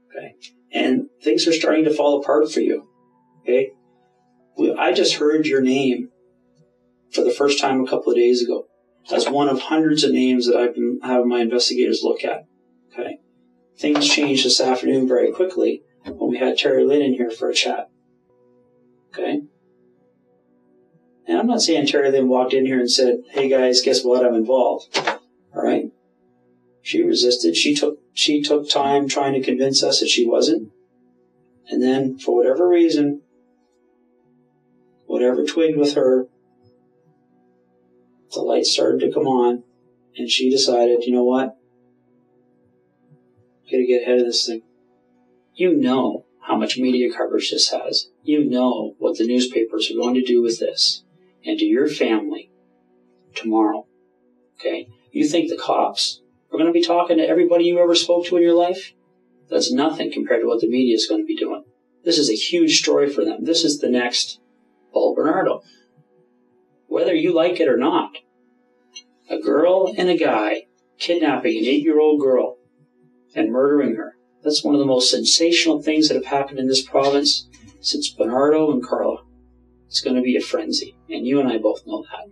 [0.08, 0.34] Okay?
[0.72, 2.88] And things are starting to fall apart for you.
[3.42, 3.70] Okay?
[4.76, 6.08] I just heard your name
[7.12, 8.66] for the first time a couple of days ago
[9.08, 12.44] That's one of hundreds of names that I've been having my investigators look at.
[12.92, 13.18] Okay?
[13.78, 17.54] Things changed this afternoon very quickly when we had Terry Lynn in here for a
[17.54, 17.90] chat.
[19.10, 19.42] Okay?
[21.26, 24.26] And I'm not saying Terry Lynn walked in here and said, hey guys, guess what?
[24.26, 24.98] I'm involved.
[25.54, 25.92] All right?
[26.82, 27.54] She resisted.
[27.54, 30.72] She took, she took time trying to convince us that she wasn't.
[31.70, 33.20] And then, for whatever reason,
[35.04, 36.26] whatever twigged with her,
[38.32, 39.64] the light started to come on,
[40.16, 41.57] and she decided, you know what?
[43.70, 44.62] Gotta get ahead of this thing.
[45.54, 48.08] You know how much media coverage this has.
[48.22, 51.02] You know what the newspapers are going to do with this
[51.44, 52.50] and to your family
[53.34, 53.86] tomorrow.
[54.58, 54.88] Okay?
[55.12, 56.20] You think the cops
[56.52, 58.92] are going to be talking to everybody you ever spoke to in your life?
[59.50, 61.64] That's nothing compared to what the media is going to be doing.
[62.04, 63.44] This is a huge story for them.
[63.44, 64.40] This is the next
[64.92, 65.62] Paul Bernardo.
[66.86, 68.16] Whether you like it or not,
[69.28, 70.66] a girl and a guy
[70.98, 72.57] kidnapping an eight year old girl
[73.34, 74.16] and murdering her.
[74.42, 77.48] That's one of the most sensational things that have happened in this province
[77.80, 79.22] since Bernardo and Karla.
[79.86, 82.28] It's going to be a frenzy, and you and I both know that.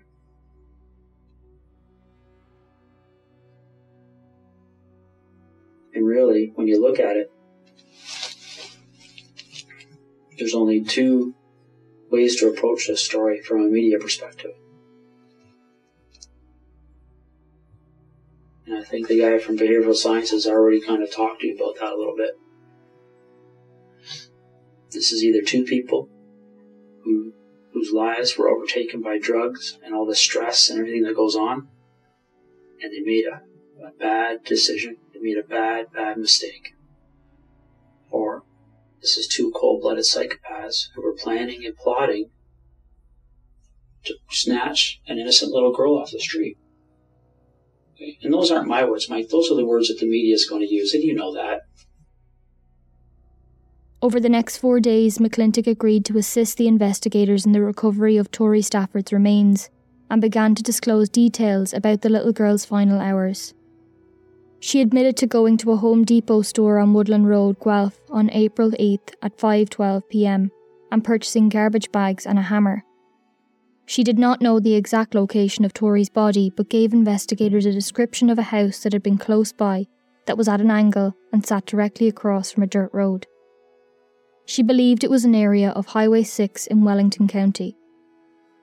[5.95, 7.33] And really, when you look at it,
[10.39, 11.35] there's only two
[12.11, 14.53] ways to approach this story from a media perspective.
[18.67, 21.55] And I think the guy from behavioral science has already kind of talked to you
[21.55, 22.39] about that a little bit.
[24.91, 26.09] This is either two people
[27.05, 27.33] who
[27.73, 31.69] whose lives were overtaken by drugs and all the stress and everything that goes on,
[32.83, 33.43] and they made a,
[33.87, 34.97] a bad decision.
[35.13, 36.75] They made a bad, bad mistake.
[38.11, 38.45] Or
[39.03, 42.31] this is two cold-blooded psychopaths who were planning and plotting
[44.05, 46.57] to snatch an innocent little girl off the street
[48.23, 49.29] And those aren't my words, Mike.
[49.29, 51.63] Those are the words that the media is going to use, and you know that.
[54.03, 58.31] Over the next four days, McClintic agreed to assist the investigators in the recovery of
[58.31, 59.71] Tori Stafford's remains
[60.11, 63.55] and began to disclose details about the little girl's final hours.
[64.61, 68.71] She admitted to going to a Home Depot store on Woodlawn Road, Guelph, on April
[68.73, 70.51] 8th at 5:12 p.m.
[70.91, 72.86] and purchasing garbage bags and a hammer.
[73.87, 78.29] She did not know the exact location of Tori's body, but gave investigators a description
[78.29, 79.87] of a house that had been close by,
[80.27, 83.27] that was at an angle and sat directly across from a dirt road.
[84.45, 87.77] She believed it was an area of Highway 6 in Wellington County.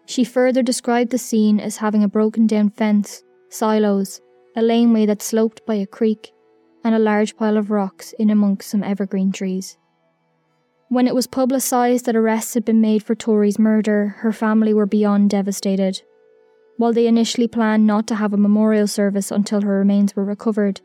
[0.06, 4.20] She further described the scene as having a broken down fence, silos,
[4.56, 6.34] a laneway that sloped by a creek,
[6.84, 9.78] and a large pile of rocks in amongst some evergreen trees.
[10.94, 14.86] When it was publicised that arrests had been made for Tori's murder, her family were
[14.86, 16.04] beyond devastated.
[16.78, 20.82] While they initially planned not to have a memorial service until her remains were recovered,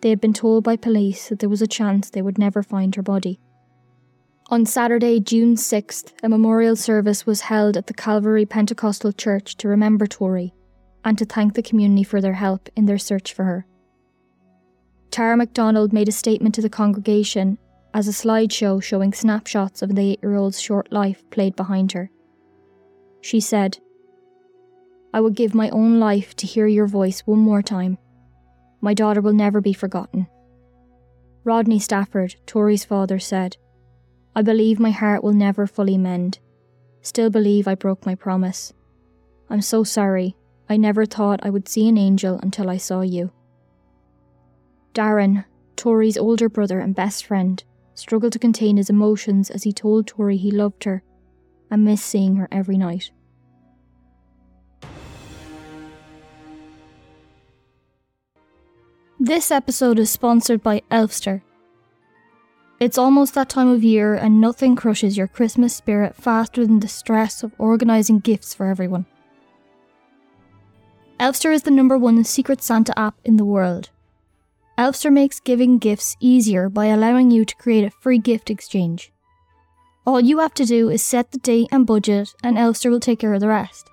[0.00, 2.96] they had been told by police that there was a chance they would never find
[2.96, 3.38] her body.
[4.50, 9.68] On Saturday, June 6th, a memorial service was held at the Calvary Pentecostal Church to
[9.68, 10.52] remember Tori
[11.04, 13.66] and to thank the community for their help in their search for her.
[15.12, 17.56] Tara McDonald made a statement to the congregation
[17.94, 22.10] as a slideshow showing snapshots of the eight year old's short life played behind her.
[23.20, 23.78] She said,
[25.14, 27.96] I would give my own life to hear your voice one more time.
[28.80, 30.26] My daughter will never be forgotten.
[31.44, 33.56] Rodney Stafford, Tori's father, said,
[34.34, 36.40] I believe my heart will never fully mend.
[37.00, 38.72] Still believe I broke my promise.
[39.48, 40.36] I'm so sorry.
[40.68, 43.30] I never thought I would see an angel until I saw you.
[44.94, 45.44] Darren,
[45.76, 47.62] Tori's older brother and best friend,
[47.94, 51.02] struggled to contain his emotions as he told Tori he loved her
[51.70, 53.10] and missed seeing her every night.
[59.18, 61.42] This episode is sponsored by Elfster.
[62.80, 66.88] It's almost that time of year, and nothing crushes your Christmas spirit faster than the
[66.88, 69.06] stress of organising gifts for everyone.
[71.18, 73.90] Elfster is the number one Secret Santa app in the world.
[74.76, 79.12] Elfster makes giving gifts easier by allowing you to create a free gift exchange.
[80.04, 83.20] All you have to do is set the date and budget, and Elfster will take
[83.20, 83.88] care of the rest.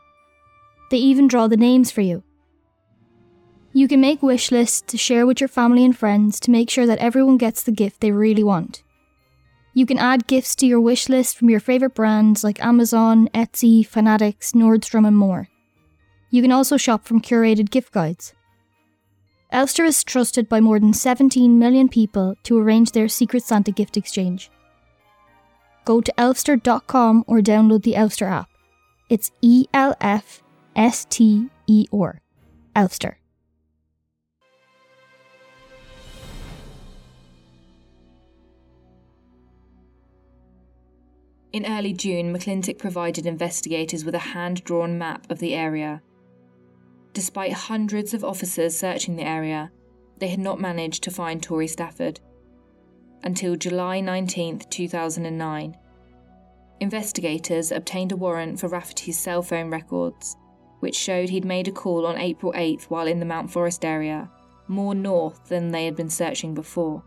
[0.90, 2.24] They even draw the names for you.
[3.74, 6.86] You can make wish lists to share with your family and friends to make sure
[6.86, 8.84] that everyone gets the gift they really want.
[9.74, 13.86] You can add gifts to your wish list from your favourite brands like Amazon, Etsy,
[13.86, 15.48] Fanatics, Nordstrom, and more.
[16.30, 18.34] You can also shop from curated gift guides.
[19.52, 23.98] Elfster is trusted by more than 17 million people to arrange their Secret Santa gift
[23.98, 24.50] exchange.
[25.84, 28.50] Go to elfster.com or download the Elfster app.
[29.10, 30.42] It's E L F
[30.74, 32.22] S T E R.
[32.76, 33.16] Elfster.
[41.52, 46.02] In early June, McClintic provided investigators with a hand drawn map of the area.
[47.14, 49.72] Despite hundreds of officers searching the area,
[50.20, 52.20] they had not managed to find Tori Stafford.
[53.24, 55.78] Until July 19, 2009.
[56.80, 60.36] Investigators obtained a warrant for Rafferty's cell phone records,
[60.80, 64.32] which showed he'd made a call on April 8th while in the Mount Forest area,
[64.68, 67.04] more north than they had been searching before.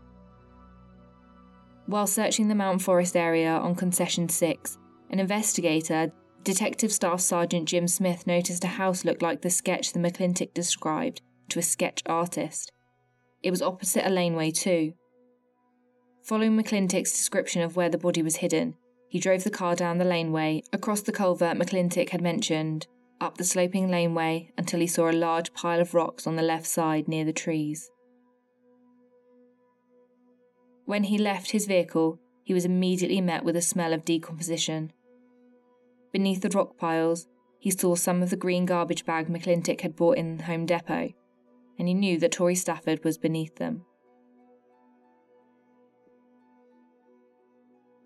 [1.87, 4.77] While searching the Mount Forest area on Concession 6,
[5.09, 6.11] an investigator,
[6.45, 11.19] Detective Staff Sergeant Jim Smith, noticed a house looked like the sketch the McClintic described
[11.49, 12.71] to a sketch artist.
[13.41, 14.93] It was opposite a laneway, too.
[16.23, 18.75] Following McClintic's description of where the body was hidden,
[19.09, 22.85] he drove the car down the laneway, across the culvert McClintic had mentioned,
[23.19, 26.67] up the sloping laneway until he saw a large pile of rocks on the left
[26.67, 27.89] side near the trees.
[30.85, 34.93] When he left his vehicle, he was immediately met with a smell of decomposition.
[36.15, 37.27] Beneath the rock piles,
[37.59, 41.09] he saw some of the green garbage bag McClintic had bought in Home Depot,
[41.77, 43.83] and he knew that Tori Stafford was beneath them.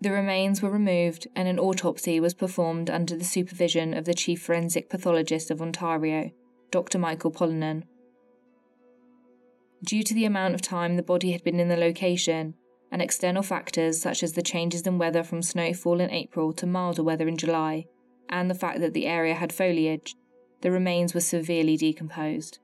[0.00, 4.42] The remains were removed and an autopsy was performed under the supervision of the Chief
[4.42, 6.32] Forensic Pathologist of Ontario,
[6.72, 6.98] Dr.
[6.98, 7.84] Michael Pollanen.
[9.84, 12.54] Due to the amount of time the body had been in the location,
[12.90, 17.04] and external factors such as the changes in weather from snowfall in April to milder
[17.04, 17.86] weather in July,
[18.30, 20.16] and the fact that the area had foliage,
[20.62, 22.58] the remains were severely decomposed.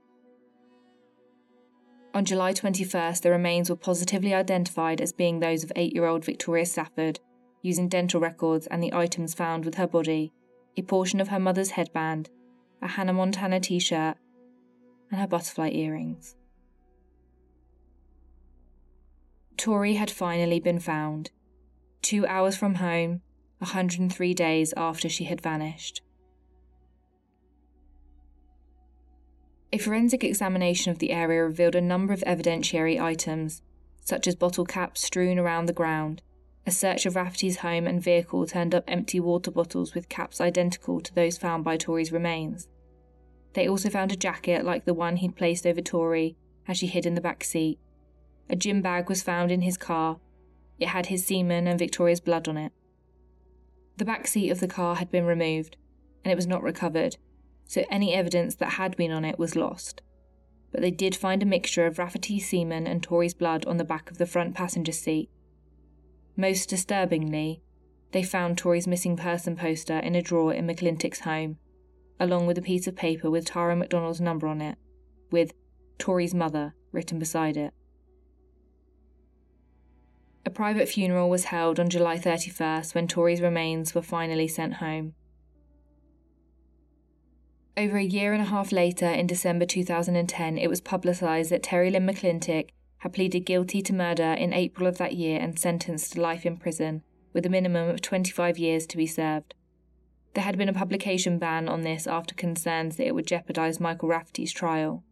[2.15, 6.25] On July 21st, the remains were positively identified as being those of eight year old
[6.25, 7.21] Victoria Stafford,
[7.61, 10.33] using dental records and the items found with her body
[10.79, 12.31] a portion of her mother's headband,
[12.83, 14.17] a Hannah Montana t shirt,
[15.11, 16.37] and her butterfly earrings.
[19.57, 21.31] Tori had finally been found,
[22.03, 23.23] two hours from home,
[23.59, 26.03] 103 days after she had vanished.
[29.73, 33.63] A forensic examination of the area revealed a number of evidentiary items,
[34.01, 36.23] such as bottle caps strewn around the ground.
[36.67, 41.01] A search of Rafferty's home and vehicle turned up empty water bottles with caps identical
[41.01, 42.69] to those found by Tori's remains.
[43.55, 46.37] They also found a jacket like the one he'd placed over Tori
[46.69, 47.79] as she hid in the back seat.
[48.49, 50.19] A gym bag was found in his car.
[50.79, 52.73] It had his semen and Victoria's blood on it.
[53.97, 55.77] The back seat of the car had been removed,
[56.25, 57.17] and it was not recovered,
[57.65, 60.03] so any evidence that had been on it was lost.
[60.71, 64.11] But they did find a mixture of Rafferty's semen and Tori's blood on the back
[64.11, 65.31] of the front passenger seat.
[66.37, 67.63] Most disturbingly,
[68.13, 71.57] they found Tori's missing person poster in a drawer in McClintic's home,
[72.21, 74.77] along with a piece of paper with Tara McDonald's number on it,
[75.31, 75.55] with
[75.99, 77.73] Tori's mother written beside it.
[80.47, 85.15] A private funeral was held on July 31st when Tori's remains were finally sent home.
[87.77, 91.91] Over a year and a half later, in December 2010, it was publicised that Terry
[91.91, 96.21] Lynn McClintic had pleaded guilty to murder in April of that year and sentenced to
[96.21, 99.57] life in prison, with a minimum of 25 years to be served.
[100.35, 104.11] There had been a publication ban on this after concerns that it would jeopardise Michael
[104.11, 105.03] Rafferty's trial.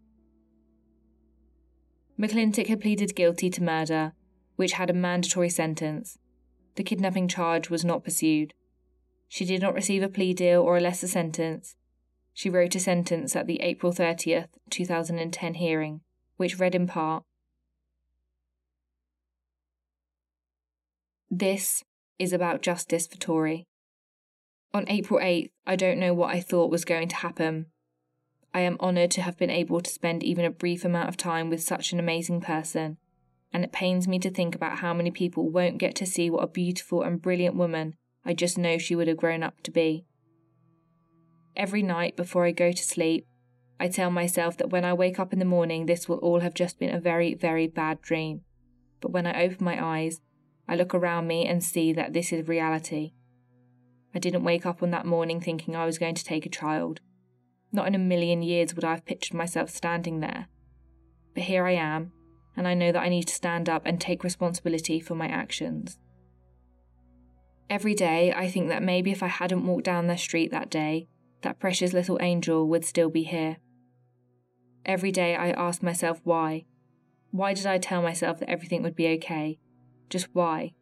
[2.19, 4.13] McClintic had pleaded guilty to murder,
[4.57, 6.19] which had a mandatory sentence.
[6.77, 8.55] The kidnapping charge was not pursued.
[9.29, 11.77] She did not receive a plea deal or a lesser sentence,
[12.35, 16.01] she wrote a sentence at the April 30th, 2010 hearing,
[16.37, 17.23] which read in part
[21.31, 21.85] This
[22.19, 23.67] is about justice for Tori.
[24.73, 27.67] On April 8th, I don't know what I thought was going to happen.
[28.53, 31.51] I am honoured to have been able to spend even a brief amount of time
[31.51, 32.99] with such an amazing person,
[33.55, 36.43] and it pains me to think about how many people won't get to see what
[36.43, 37.95] a beautiful and brilliant woman
[38.27, 40.07] I just know she would have grown up to be.
[41.55, 43.27] Every night before I go to sleep,
[43.79, 46.55] I tell myself that when I wake up in the morning, this will all have
[46.55, 48.41] just been a very, very bad dream.
[49.01, 50.21] But when I open my eyes,
[50.67, 53.13] I look around me and see that this is reality.
[54.15, 57.01] I didn't wake up on that morning thinking I was going to take a child.
[57.73, 60.47] Not in a million years would I have pictured myself standing there.
[61.35, 62.13] But here I am,
[62.57, 65.99] and I know that I need to stand up and take responsibility for my actions.
[67.71, 71.09] Every day, I think that maybe if I hadn't walked down the street that day,
[71.43, 73.57] that precious little angel would still be here.
[74.85, 76.67] Every day I ask myself why.
[77.31, 79.59] Why did I tell myself that everything would be okay?
[80.11, 80.73] Just why?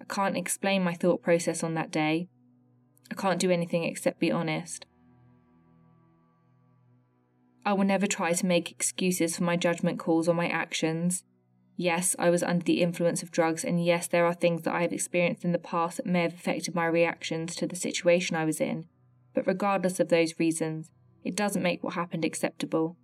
[0.00, 2.28] I can't explain my thought process on that day.
[3.10, 4.86] I can't do anything except be honest.
[7.68, 11.22] I will never try to make excuses for my judgment calls or my actions.
[11.76, 14.82] Yes, I was under the influence of drugs, and yes, there are things that I
[14.82, 18.44] have experienced in the past that may have affected my reactions to the situation I
[18.44, 18.86] was in
[19.38, 20.90] but regardless of those reasons,
[21.22, 22.96] it doesn't make what happened acceptable.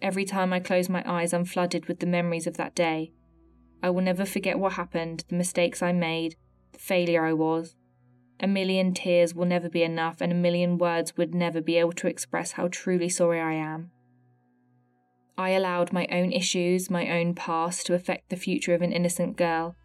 [0.00, 3.12] Every time I close my eyes, I'm flooded with the memories of that day.
[3.82, 6.36] I will never forget what happened, the mistakes I made,
[6.72, 7.76] the failure I was.
[8.42, 11.92] A million tears will never be enough, and a million words would never be able
[11.92, 13.92] to express how truly sorry I am.
[15.38, 19.36] I allowed my own issues, my own past, to affect the future of an innocent
[19.36, 19.76] girl.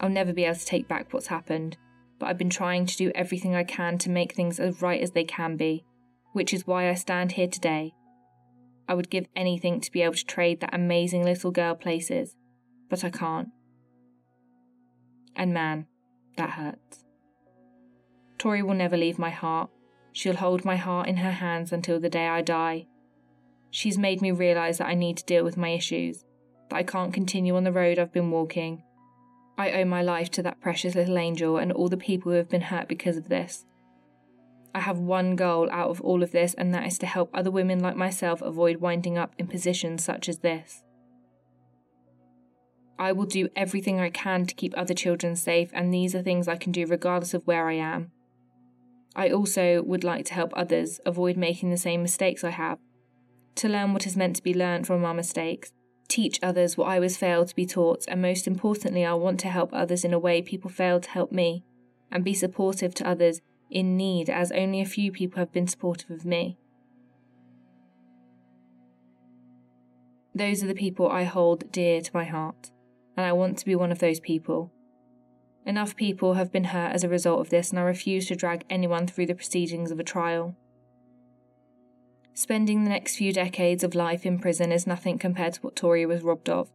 [0.00, 1.76] I'll never be able to take back what's happened,
[2.18, 5.12] but I've been trying to do everything I can to make things as right as
[5.12, 5.84] they can be,
[6.32, 7.94] which is why I stand here today.
[8.88, 12.34] I would give anything to be able to trade that amazing little girl places,
[12.90, 13.48] but I can't.
[15.34, 15.86] And man,
[16.36, 17.05] that hurts.
[18.38, 19.70] Tori will never leave my heart.
[20.12, 22.86] She'll hold my heart in her hands until the day I die.
[23.70, 26.24] She's made me realise that I need to deal with my issues,
[26.70, 28.82] that I can't continue on the road I've been walking,
[29.58, 32.50] I owe my life to that precious little angel and all the people who have
[32.50, 33.64] been hurt because of this.
[34.74, 37.50] I have one goal out of all of this, and that is to help other
[37.50, 40.82] women like myself avoid winding up in positions such as this.
[42.98, 46.48] I will do everything I can to keep other children safe, and these are things
[46.48, 48.12] I can do regardless of where I am.
[49.16, 52.78] I also would like to help others avoid making the same mistakes I have,
[53.54, 55.72] to learn what is meant to be learned from our mistakes,
[56.06, 59.48] teach others what I was failed to be taught, and most importantly, I want to
[59.48, 61.64] help others in a way people failed to help me,
[62.12, 63.40] and be supportive to others
[63.70, 66.58] in need, as only a few people have been supportive of me.
[70.34, 72.70] Those are the people I hold dear to my heart,
[73.16, 74.70] and I want to be one of those people.
[75.66, 78.64] Enough people have been hurt as a result of this, and I refuse to drag
[78.70, 80.54] anyone through the proceedings of a trial.
[82.34, 86.06] Spending the next few decades of life in prison is nothing compared to what Tori
[86.06, 86.70] was robbed of.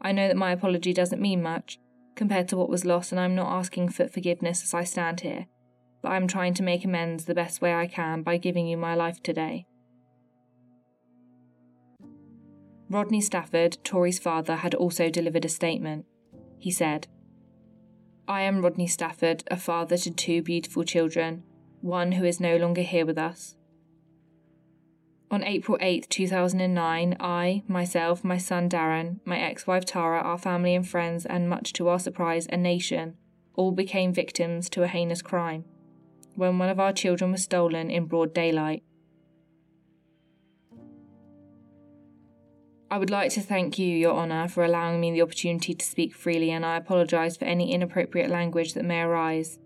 [0.00, 1.78] I know that my apology doesn't mean much
[2.14, 5.46] compared to what was lost, and I'm not asking for forgiveness as I stand here,
[6.00, 8.94] but I'm trying to make amends the best way I can by giving you my
[8.94, 9.66] life today.
[12.88, 16.06] Rodney Stafford, Tori's father, had also delivered a statement.
[16.58, 17.08] He said,
[18.28, 21.42] I am Rodney Stafford, a father to two beautiful children,
[21.80, 23.56] one who is no longer here with us.
[25.30, 30.74] On April 8, 2009, I, myself, my son Darren, my ex wife Tara, our family
[30.74, 33.16] and friends, and much to our surprise, a nation,
[33.54, 35.64] all became victims to a heinous crime
[36.34, 38.82] when one of our children was stolen in broad daylight.
[42.92, 46.14] I would like to thank you, Your Honour, for allowing me the opportunity to speak
[46.14, 49.58] freely, and I apologise for any inappropriate language that may arise.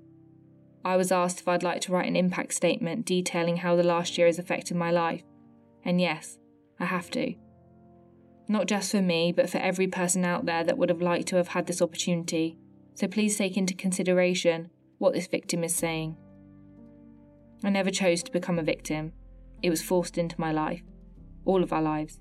[0.85, 4.17] I was asked if I'd like to write an impact statement detailing how the last
[4.17, 5.25] year has affected my life.
[5.85, 6.39] And yes,
[6.79, 7.35] I have to.
[8.47, 11.37] Not just for me, but for every person out there that would have liked to
[11.37, 12.57] have had this opportunity.
[12.95, 16.17] So please take into consideration what this victim is saying.
[17.65, 19.15] I never chose to become a victim.
[19.65, 20.85] It was forced into my life.
[21.45, 22.21] All of our lives.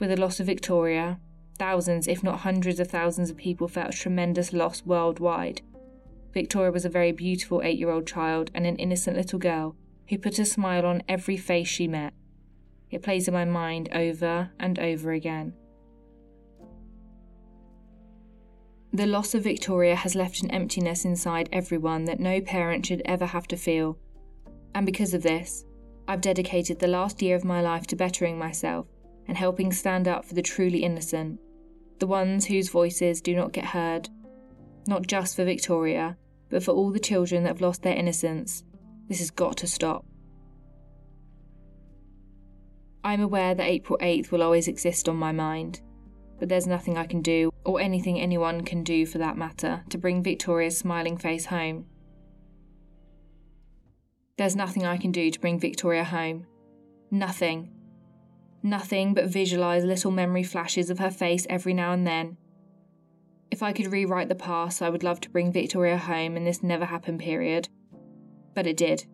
[0.00, 1.20] With the loss of Victoria,
[1.58, 5.60] thousands, if not hundreds of thousands of people felt a tremendous loss worldwide.
[6.32, 9.76] Victoria was a very beautiful eight year old child and an innocent little girl
[10.08, 12.14] who put a smile on every face she met.
[12.90, 15.52] It plays in my mind over and over again.
[18.94, 23.26] The loss of Victoria has left an emptiness inside everyone that no parent should ever
[23.26, 23.98] have to feel.
[24.74, 25.66] And because of this,
[26.08, 28.86] I've dedicated the last year of my life to bettering myself
[29.30, 31.38] and helping stand up for the truly innocent,
[32.00, 34.08] the ones whose voices do not get heard,
[34.88, 36.16] not just for Victoria,
[36.48, 38.64] but for all the children that have lost their innocence.
[39.08, 40.04] This has got to stop.
[43.04, 45.80] I'm aware that April 8th will always exist on my mind,
[46.40, 49.96] but there's nothing I can do, or anything anyone can do for that matter, to
[49.96, 51.86] bring Victoria's smiling face home.
[54.38, 56.46] There's nothing I can do to bring Victoria home.
[57.12, 57.70] Nothing.
[58.62, 62.36] Nothing but visualise little memory flashes of her face every now and then.
[63.50, 66.62] If I could rewrite the past, I would love to bring Victoria home in this
[66.62, 67.68] never happened period.
[68.54, 69.06] But it did,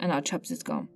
[0.00, 0.88] and our Chubbs is gone.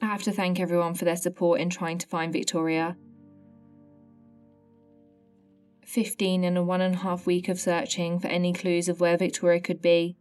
[0.00, 2.96] I have to thank everyone for their support in trying to find Victoria.
[5.84, 9.16] 15 in a one and a half week of searching for any clues of where
[9.16, 10.16] Victoria could be.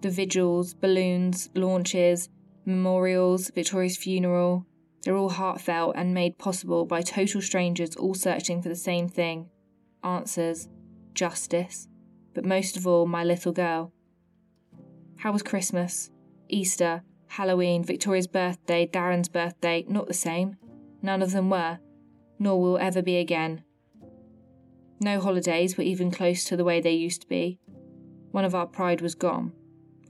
[0.00, 2.28] The vigils, balloons, launches,
[2.64, 4.66] memorials, Victoria's funeral,
[5.04, 9.50] they're all heartfelt and made possible by total strangers all searching for the same thing
[10.02, 10.68] answers,
[11.14, 11.88] justice,
[12.34, 13.92] but most of all, my little girl.
[15.16, 16.10] How was Christmas,
[16.48, 20.56] Easter, Halloween, Victoria's birthday, Darren's birthday, not the same.
[21.00, 21.78] None of them were,
[22.38, 23.64] nor will ever be again.
[25.00, 27.58] No holidays were even close to the way they used to be.
[28.30, 29.52] One of our pride was gone,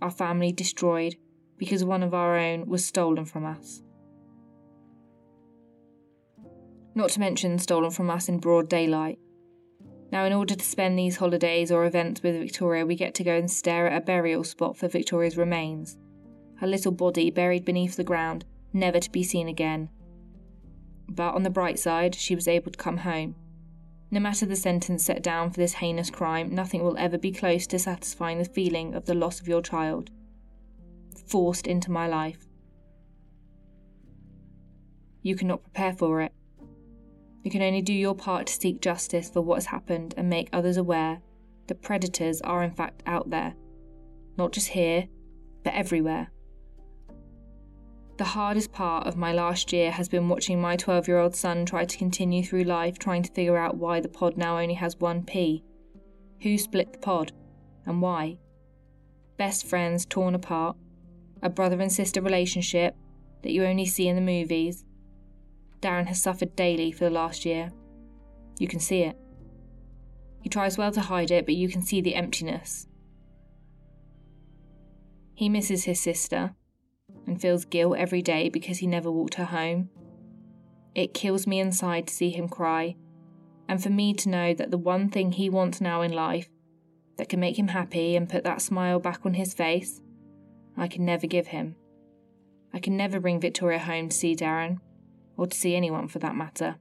[0.05, 1.16] our family destroyed,
[1.57, 3.82] because one of our own was stolen from us.
[6.94, 9.18] Not to mention stolen from us in broad daylight.
[10.12, 13.34] Now, in order to spend these holidays or events with Victoria, we get to go
[13.34, 15.96] and stare at a burial spot for Victoria's remains
[16.59, 19.88] her little body buried beneath the ground, never to be seen again.
[21.09, 23.34] But on the bright side, she was able to come home.
[24.14, 27.66] No matter the sentence set down for this heinous crime, nothing will ever be close
[27.66, 30.10] to satisfying the feeling of the loss of your child.
[31.26, 32.46] Forced into my life.
[35.22, 36.30] You cannot prepare for it.
[37.42, 40.48] You can only do your part to seek justice for what has happened and make
[40.52, 41.20] others aware
[41.66, 43.54] that predators are in fact out there.
[44.38, 45.08] Not just here,
[45.64, 46.30] but everywhere.
[48.16, 51.66] The hardest part of my last year has been watching my 12 year old son
[51.66, 55.00] try to continue through life trying to figure out why the pod now only has
[55.00, 55.64] one P.
[56.42, 57.32] Who split the pod,
[57.84, 58.38] and why?
[59.36, 60.76] Best friends torn apart,
[61.42, 62.94] a brother and sister relationship
[63.42, 64.84] that you only see in the movies.
[65.80, 67.72] Darren has suffered daily for the last year.
[68.60, 69.18] You can see it.
[70.40, 72.86] He tries well to hide it, but you can see the emptiness.
[75.34, 76.54] He misses his sister,
[77.27, 79.91] and feels guilt every day because he never walked her home.
[80.95, 82.97] It kills me inside to see him cry,
[83.68, 86.49] and for me to know that the one thing he wants now in life
[87.16, 90.01] that can make him happy and put that smile back on his face,
[90.77, 91.77] I can never give him.
[92.72, 94.79] I can never bring Victoria home to see Darren,
[95.37, 96.77] or to see anyone for that matter.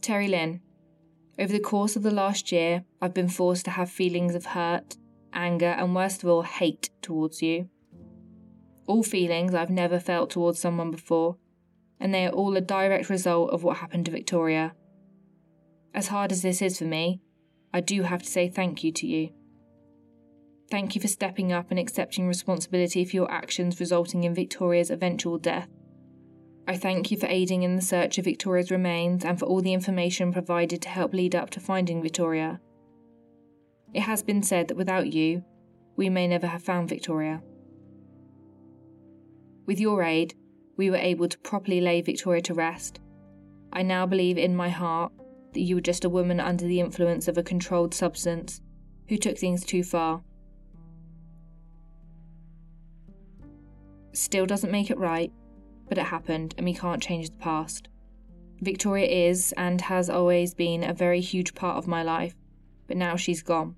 [0.00, 0.60] Terry Lynn,
[1.38, 4.96] Over the course of the last year, I've been forced to have feelings of hurt,
[5.32, 7.68] anger, and worst of all, hate towards you.
[8.86, 11.36] All feelings I've never felt towards someone before,
[12.00, 14.74] and they are all a direct result of what happened to Victoria.
[15.94, 17.20] As hard as this is for me,
[17.72, 19.30] I do have to say thank you to you.
[20.70, 25.38] Thank you for stepping up and accepting responsibility for your actions resulting in Victoria's eventual
[25.38, 25.68] death.
[26.66, 29.72] I thank you for aiding in the search of Victoria's remains and for all the
[29.72, 32.60] information provided to help lead up to finding Victoria.
[33.94, 35.44] It has been said that without you,
[35.96, 37.42] we may never have found Victoria.
[39.66, 40.34] With your aid,
[40.76, 43.00] we were able to properly lay Victoria to rest.
[43.72, 45.12] I now believe in my heart
[45.52, 48.60] that you were just a woman under the influence of a controlled substance
[49.08, 50.22] who took things too far.
[54.12, 55.32] Still doesn't make it right,
[55.88, 57.88] but it happened and we can't change the past.
[58.60, 62.34] Victoria is and has always been a very huge part of my life,
[62.86, 63.76] but now she's gone.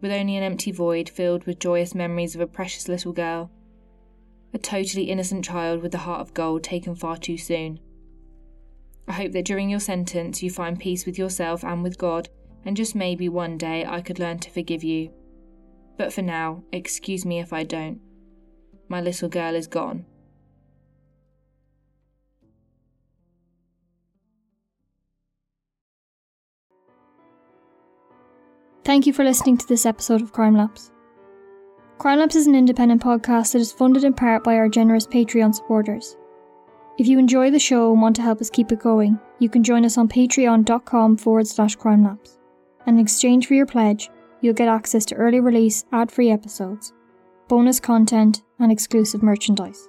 [0.00, 3.50] With only an empty void filled with joyous memories of a precious little girl.
[4.52, 7.80] A totally innocent child with a heart of gold taken far too soon.
[9.08, 12.28] I hope that during your sentence you find peace with yourself and with God,
[12.64, 15.10] and just maybe one day I could learn to forgive you.
[15.96, 18.00] But for now, excuse me if I don't.
[18.88, 20.04] My little girl is gone.
[28.86, 30.92] Thank you for listening to this episode of Crime Lapse.
[31.98, 35.52] Crime Lapse is an independent podcast that is funded in part by our generous Patreon
[35.52, 36.16] supporters.
[36.96, 39.64] If you enjoy the show and want to help us keep it going, you can
[39.64, 42.38] join us on patreon.com forward slash crime lapse.
[42.86, 44.08] And in exchange for your pledge,
[44.40, 46.92] you'll get access to early release ad free episodes,
[47.48, 49.88] bonus content, and exclusive merchandise.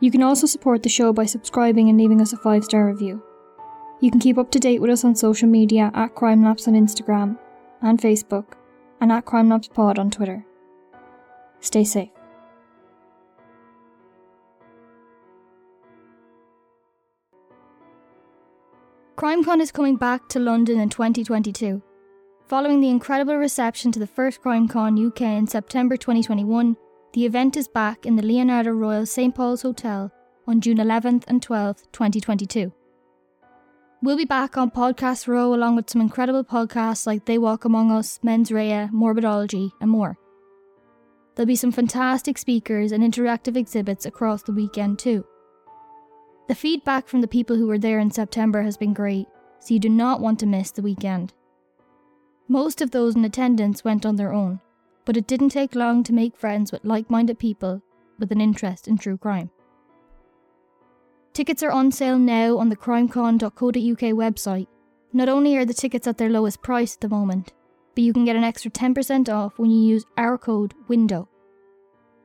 [0.00, 3.22] You can also support the show by subscribing and leaving us a five star review.
[4.00, 6.74] You can keep up to date with us on social media at Crime Lapse on
[6.74, 7.38] Instagram
[7.82, 8.54] and Facebook,
[9.00, 10.44] and at Crime Lapse Pod on Twitter.
[11.60, 12.08] Stay safe.
[19.16, 21.82] CrimeCon is coming back to London in 2022.
[22.46, 26.74] Following the incredible reception to the first CrimeCon UK in September 2021,
[27.12, 30.10] the event is back in the Leonardo Royal St Paul's Hotel
[30.46, 32.72] on June 11th and 12th, 2022.
[34.02, 37.92] We'll be back on Podcast Row along with some incredible podcasts like They Walk Among
[37.92, 40.16] Us, Mens Rea, Morbidology, and more.
[41.34, 45.26] There'll be some fantastic speakers and interactive exhibits across the weekend too.
[46.48, 49.26] The feedback from the people who were there in September has been great,
[49.58, 51.34] so you do not want to miss the weekend.
[52.48, 54.60] Most of those in attendance went on their own,
[55.04, 57.82] but it didn't take long to make friends with like minded people
[58.18, 59.50] with an interest in true crime.
[61.32, 64.66] Tickets are on sale now on the crimecon.co.uk website.
[65.12, 67.52] Not only are the tickets at their lowest price at the moment,
[67.94, 71.28] but you can get an extra 10% off when you use our code WINDOW.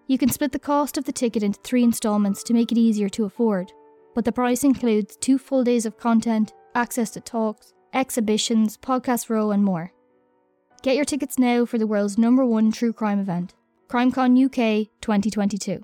[0.07, 3.09] You can split the cost of the ticket into three instalments to make it easier
[3.09, 3.71] to afford,
[4.13, 9.51] but the price includes two full days of content, access to talks, exhibitions, podcast row,
[9.51, 9.91] and more.
[10.83, 13.55] Get your tickets now for the world's number one true crime event,
[13.87, 15.83] CrimeCon UK 2022.